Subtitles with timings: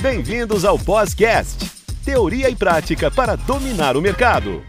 [0.00, 1.70] Bem-vindos ao Podcast,
[2.04, 4.62] teoria e prática para dominar o mercado.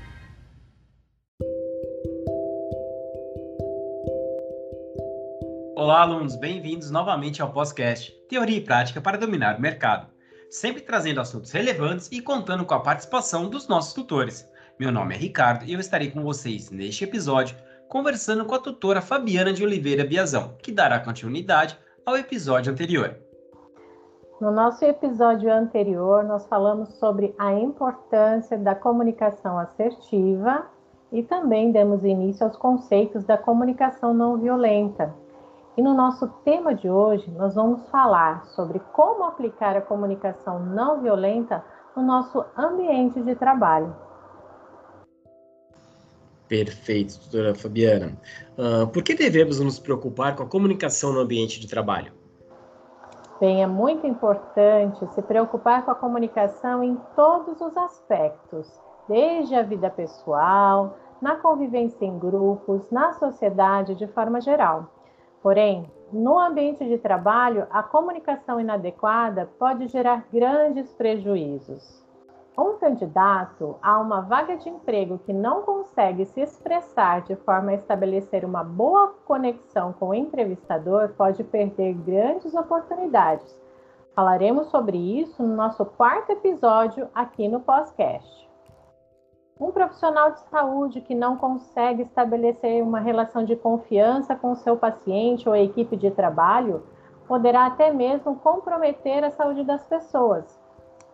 [5.76, 10.08] Olá, alunos, bem-vindos novamente ao Podcast, teoria e prática para dominar o mercado.
[10.50, 14.48] Sempre trazendo assuntos relevantes e contando com a participação dos nossos tutores.
[14.80, 17.57] Meu nome é Ricardo e eu estarei com vocês neste episódio
[17.89, 23.25] conversando com a tutora Fabiana de Oliveira Biazão, que dará continuidade ao episódio anterior.
[24.39, 30.66] No nosso episódio anterior, nós falamos sobre a importância da comunicação assertiva
[31.09, 35.16] e também demos início aos conceitos da comunicação não violenta.
[35.77, 41.02] E no nosso tema de hoje, nós vamos falar sobre como aplicar a comunicação não
[41.02, 41.63] violenta
[41.95, 43.95] no nosso ambiente de trabalho.
[46.49, 48.17] Perfeito, doutora Fabiana.
[48.57, 52.24] Uh, por que devemos nos preocupar com a comunicação no ambiente de trabalho?
[53.38, 59.62] Bem, é muito importante se preocupar com a comunicação em todos os aspectos, desde a
[59.62, 64.88] vida pessoal, na convivência em grupos, na sociedade de forma geral.
[65.44, 72.04] Porém, no ambiente de trabalho, a comunicação inadequada pode gerar grandes prejuízos.
[72.57, 77.73] Um candidato a uma vaga de emprego que não consegue se expressar de forma a
[77.73, 83.59] estabelecer uma boa conexão com o entrevistador pode perder grandes oportunidades.
[84.16, 88.50] Falaremos sobre isso no nosso quarto episódio aqui no podcast.
[89.59, 95.50] Um profissional de saúde que não consegue estabelecer uma relação de confiança com seu paciente
[95.50, 96.83] ou equipe de trabalho
[97.28, 100.65] poderá até mesmo comprometer a saúde das pessoas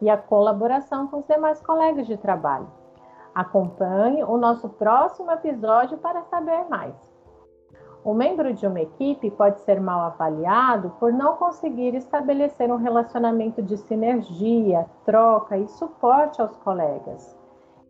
[0.01, 2.67] e a colaboração com os demais colegas de trabalho.
[3.33, 6.95] Acompanhe o nosso próximo episódio para saber mais.
[8.03, 13.61] O membro de uma equipe pode ser mal avaliado por não conseguir estabelecer um relacionamento
[13.61, 17.37] de sinergia, troca e suporte aos colegas.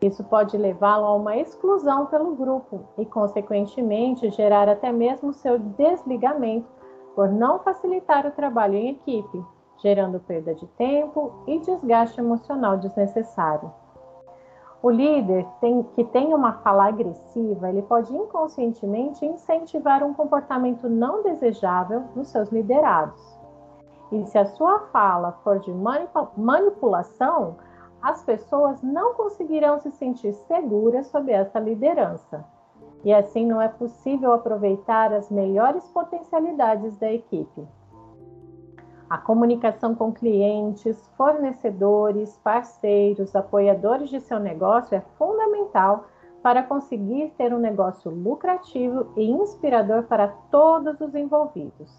[0.02, 6.68] Isso pode levá-lo a uma exclusão pelo grupo e, consequentemente, gerar até mesmo seu desligamento
[7.16, 9.46] por não facilitar o trabalho em equipe,
[9.82, 13.72] gerando perda de tempo e desgaste emocional desnecessário.
[14.84, 21.22] O líder tem, que tem uma fala agressiva, ele pode inconscientemente incentivar um comportamento não
[21.22, 23.22] desejável nos seus liderados.
[24.12, 25.72] E se a sua fala for de
[26.36, 27.58] manipulação,
[28.02, 32.44] as pessoas não conseguirão se sentir seguras sob essa liderança.
[33.04, 37.68] E assim não é possível aproveitar as melhores potencialidades da equipe.
[39.12, 46.08] A comunicação com clientes, fornecedores, parceiros, apoiadores de seu negócio é fundamental
[46.42, 51.92] para conseguir ter um negócio lucrativo e inspirador para todos os envolvidos.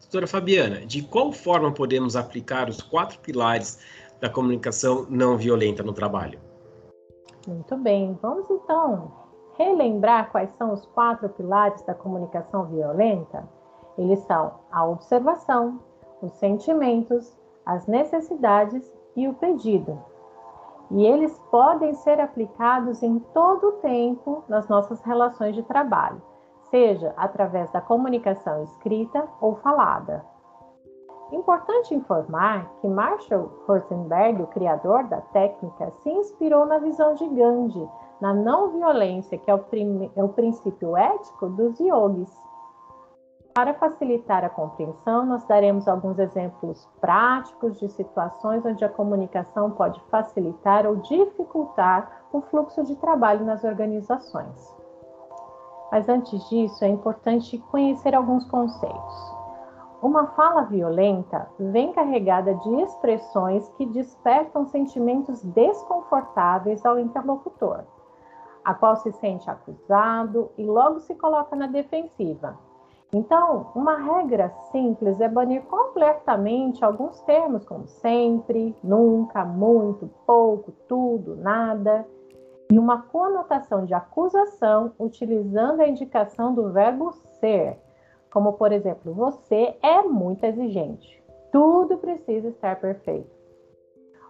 [0.00, 3.78] Doutora Fabiana, de qual forma podemos aplicar os quatro pilares
[4.20, 6.40] da comunicação não violenta no trabalho?
[7.46, 9.12] Muito bem, vamos então
[9.56, 13.48] relembrar quais são os quatro pilares da comunicação violenta?
[13.98, 15.80] Eles são a observação,
[16.20, 19.98] os sentimentos, as necessidades e o pedido.
[20.90, 26.20] E eles podem ser aplicados em todo o tempo nas nossas relações de trabalho,
[26.70, 30.24] seja através da comunicação escrita ou falada.
[31.32, 37.88] Importante informar que Marshall Rosenberg, o criador da técnica, se inspirou na visão de Gandhi,
[38.20, 39.64] na não violência, que é o,
[40.14, 42.30] é o princípio ético dos yogis.
[43.54, 50.00] Para facilitar a compreensão, nós daremos alguns exemplos práticos de situações onde a comunicação pode
[50.10, 54.74] facilitar ou dificultar o fluxo de trabalho nas organizações.
[55.90, 59.32] Mas antes disso, é importante conhecer alguns conceitos.
[60.00, 67.84] Uma fala violenta vem carregada de expressões que despertam sentimentos desconfortáveis ao interlocutor,
[68.64, 72.58] a qual se sente acusado e logo se coloca na defensiva
[73.14, 81.36] então, uma regra simples é banir completamente alguns termos, como sempre, nunca, muito, pouco, tudo,
[81.36, 82.06] nada,
[82.70, 87.78] e uma conotação de acusação utilizando a indicação do verbo ser,
[88.30, 91.22] como por exemplo, você é muito exigente,
[91.52, 93.30] tudo precisa estar perfeito.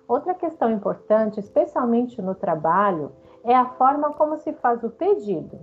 [0.09, 3.13] Outra questão importante, especialmente no trabalho,
[3.45, 5.57] é a forma como se faz o pedido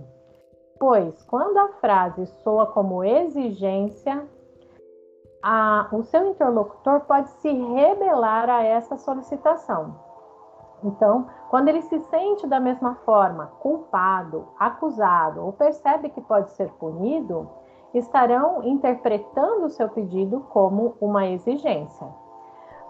[0.80, 4.26] pois quando a frase soa como exigência,
[5.42, 9.94] a, o seu interlocutor pode se rebelar a essa solicitação.
[10.82, 16.70] Então, quando ele se sente da mesma forma culpado, acusado ou percebe que pode ser
[16.72, 17.46] punido,
[17.92, 22.08] estarão interpretando o seu pedido como uma exigência.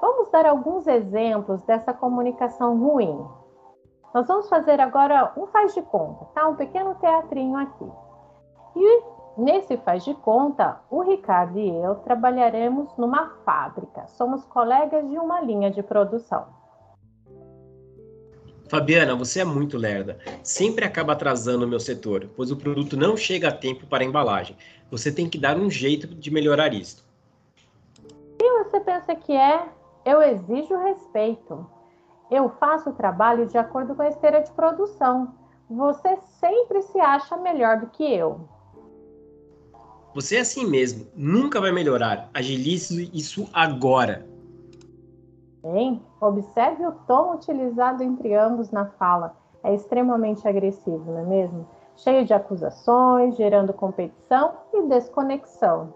[0.00, 3.26] Vamos dar alguns exemplos dessa comunicação ruim.
[4.12, 6.48] Nós vamos fazer agora um faz de conta, tá?
[6.48, 7.86] Um pequeno teatrinho aqui.
[8.76, 9.02] E
[9.36, 14.06] nesse faz de conta, o Ricardo e eu trabalharemos numa fábrica.
[14.08, 16.46] Somos colegas de uma linha de produção.
[18.68, 20.18] Fabiana, você é muito lerda.
[20.42, 24.06] Sempre acaba atrasando o meu setor, pois o produto não chega a tempo para a
[24.06, 24.56] embalagem.
[24.90, 27.04] Você tem que dar um jeito de melhorar isso.
[28.38, 29.68] Quem você pensa que é?
[30.04, 31.66] Eu exijo respeito.
[32.30, 35.34] Eu faço o trabalho de acordo com a esteira de produção.
[35.68, 38.40] Você sempre se acha melhor do que eu.
[40.14, 42.28] Você é assim mesmo, nunca vai melhorar.
[42.34, 44.26] Agilize isso agora.
[45.62, 49.36] Bem, observe o tom utilizado entre ambos na fala.
[49.62, 51.68] É extremamente agressivo, não é mesmo?
[51.96, 55.92] Cheio de acusações, gerando competição e desconexão.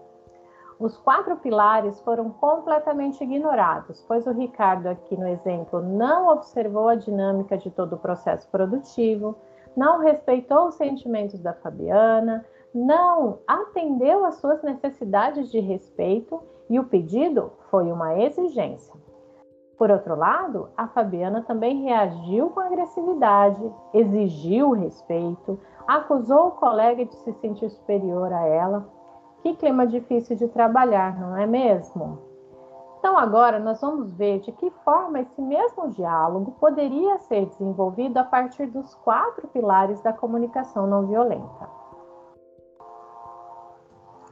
[0.77, 6.95] Os quatro pilares foram completamente ignorados, pois o Ricardo, aqui no exemplo, não observou a
[6.95, 9.35] dinâmica de todo o processo produtivo,
[9.75, 16.83] não respeitou os sentimentos da Fabiana, não atendeu às suas necessidades de respeito e o
[16.83, 18.93] pedido foi uma exigência.
[19.77, 23.61] Por outro lado, a Fabiana também reagiu com agressividade,
[23.93, 28.85] exigiu respeito, acusou o colega de se sentir superior a ela.
[29.45, 32.19] Que clima difícil de trabalhar, não é mesmo?
[32.97, 38.23] Então, agora nós vamos ver de que forma esse mesmo diálogo poderia ser desenvolvido a
[38.23, 41.69] partir dos quatro pilares da comunicação não violenta.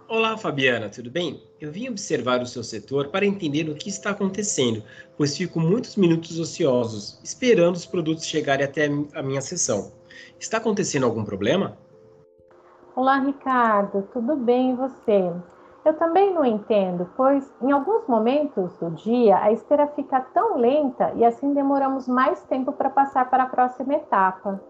[0.09, 1.43] Olá, Fabiana, tudo bem?
[1.61, 4.81] Eu vim observar o seu setor para entender o que está acontecendo,
[5.15, 9.91] pois fico muitos minutos ociosos, esperando os produtos chegarem até a minha sessão.
[10.39, 11.77] Está acontecendo algum problema?
[12.95, 15.33] Olá, Ricardo, tudo bem e você?
[15.83, 21.11] Eu também não entendo, pois em alguns momentos do dia a esteira fica tão lenta
[21.15, 24.61] e assim demoramos mais tempo para passar para a próxima etapa.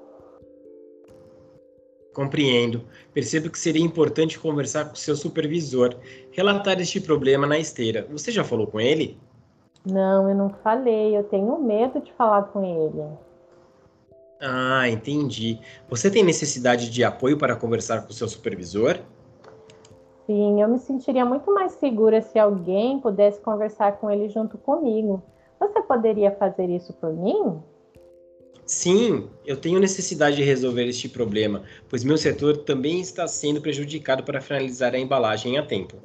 [2.13, 2.83] Compreendo.
[3.13, 5.93] Percebo que seria importante conversar com seu supervisor,
[6.31, 8.07] relatar este problema na esteira.
[8.09, 9.19] Você já falou com ele?
[9.85, 11.17] Não, eu não falei.
[11.17, 13.03] Eu tenho medo de falar com ele.
[14.45, 15.57] Ah, entendi.
[15.89, 18.99] Você tem necessidade de apoio para conversar com seu supervisor?
[20.25, 25.23] Sim, eu me sentiria muito mais segura se alguém pudesse conversar com ele junto comigo.
[25.61, 27.61] Você poderia fazer isso por mim?
[28.65, 34.23] Sim, eu tenho necessidade de resolver este problema, pois meu setor também está sendo prejudicado
[34.23, 35.95] para finalizar a embalagem a tempo.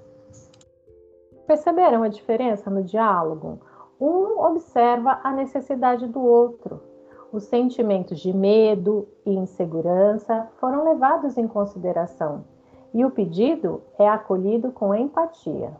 [1.44, 3.60] Perceberam a diferença no diálogo?
[4.00, 6.87] Um observa a necessidade do outro.
[7.30, 12.44] Os sentimentos de medo e insegurança foram levados em consideração
[12.94, 15.72] e o pedido é acolhido com empatia.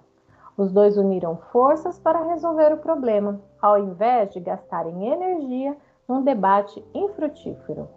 [0.57, 5.77] Os dois uniram forças para resolver o problema, ao invés de gastarem energia
[6.09, 7.89] um debate infrutífero.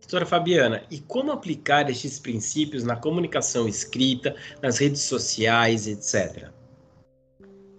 [0.00, 6.50] Doutora Fabiana, e como aplicar estes princípios na comunicação escrita, nas redes sociais, etc?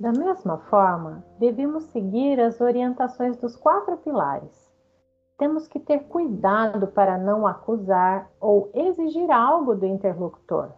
[0.02, 4.68] Da mesma forma, devemos seguir as orientações dos quatro pilares.
[5.38, 10.70] Temos que ter cuidado para não acusar ou exigir algo do interlocutor.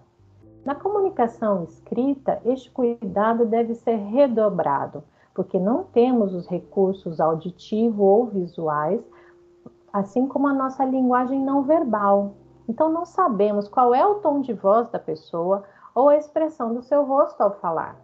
[0.66, 8.26] Na comunicação escrita, este cuidado deve ser redobrado, porque não temos os recursos auditivo ou
[8.26, 9.02] visuais,
[9.94, 12.34] assim como a nossa linguagem não verbal.
[12.68, 15.64] Então, não sabemos qual é o tom de voz da pessoa
[15.96, 18.03] ou a expressão do seu rosto ao falar.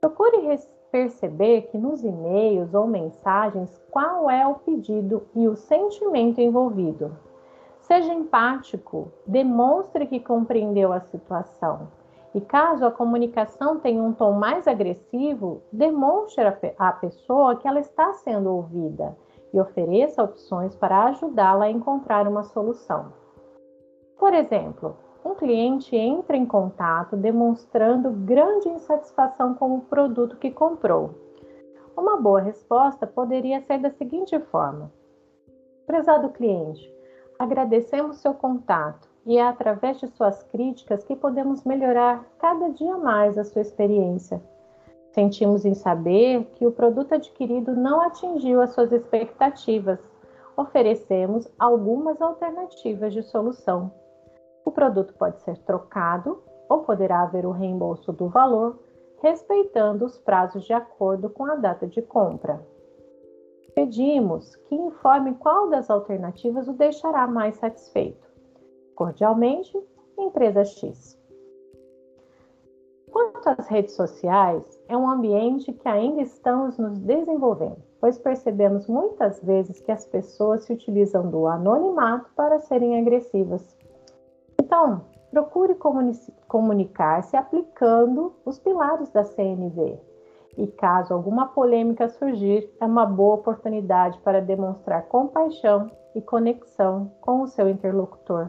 [0.00, 0.58] Procure
[0.90, 7.16] perceber que nos e-mails ou mensagens qual é o pedido e o sentimento envolvido.
[7.80, 11.88] Seja empático, demonstre que compreendeu a situação.
[12.34, 16.44] E caso a comunicação tenha um tom mais agressivo, demonstre
[16.78, 19.16] à pessoa que ela está sendo ouvida
[19.52, 23.12] e ofereça opções para ajudá-la a encontrar uma solução.
[24.16, 31.14] Por exemplo, um cliente entra em contato demonstrando grande insatisfação com o produto que comprou.
[31.96, 34.90] Uma boa resposta poderia ser da seguinte forma:
[35.86, 36.90] Prezado cliente,
[37.38, 43.36] agradecemos seu contato e é através de suas críticas que podemos melhorar cada dia mais
[43.36, 44.42] a sua experiência.
[45.12, 49.98] Sentimos em saber que o produto adquirido não atingiu as suas expectativas.
[50.56, 53.92] Oferecemos algumas alternativas de solução.
[54.64, 58.78] O produto pode ser trocado ou poderá haver o reembolso do valor,
[59.20, 62.64] respeitando os prazos de acordo com a data de compra.
[63.74, 68.28] Pedimos que informe qual das alternativas o deixará mais satisfeito.
[68.94, 69.78] Cordialmente,
[70.18, 71.18] Empresa X.
[73.10, 79.42] Quanto às redes sociais, é um ambiente que ainda estamos nos desenvolvendo, pois percebemos muitas
[79.42, 83.76] vezes que as pessoas se utilizam do anonimato para serem agressivas.
[84.70, 85.00] Então,
[85.32, 85.76] procure
[86.46, 89.98] comunicar-se aplicando os pilares da CNV.
[90.56, 97.42] E caso alguma polêmica surgir, é uma boa oportunidade para demonstrar compaixão e conexão com
[97.42, 98.48] o seu interlocutor,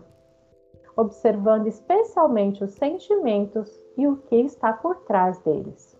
[0.96, 6.00] observando especialmente os sentimentos e o que está por trás deles.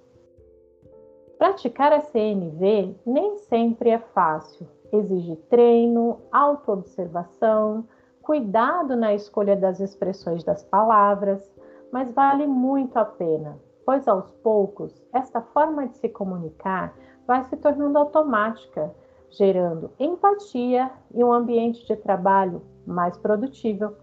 [1.40, 7.88] Praticar a CNV nem sempre é fácil, exige treino, autoobservação,
[8.32, 11.54] cuidado na escolha das expressões das palavras,
[11.92, 16.96] mas vale muito a pena, pois aos poucos esta forma de se comunicar
[17.28, 18.90] vai se tornando automática,
[19.32, 23.94] gerando empatia e um ambiente de trabalho mais produtivo,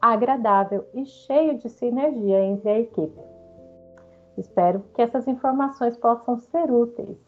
[0.00, 3.20] agradável e cheio de sinergia entre a equipe.
[4.36, 7.27] Espero que essas informações possam ser úteis.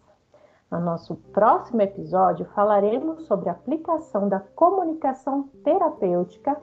[0.70, 6.56] No nosso próximo episódio, falaremos sobre a aplicação da comunicação terapêutica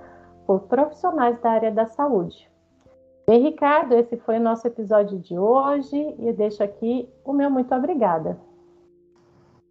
[0.46, 2.50] por profissionais da área da saúde.
[3.28, 7.76] Bem, Ricardo, esse foi o nosso episódio de hoje e deixo aqui o meu muito
[7.76, 8.40] obrigada.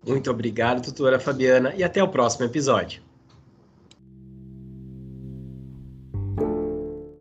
[0.07, 3.03] Muito obrigado, tutora Fabiana, e até o próximo episódio.